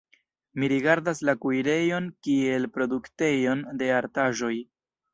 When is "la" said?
1.29-1.35